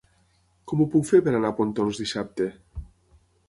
Com 0.71 0.81
ho 0.81 0.87
puc 0.95 1.05
fer 1.11 1.21
per 1.29 1.35
anar 1.41 1.53
a 1.53 1.57
Pontons 1.61 2.03
dissabte? 2.05 2.51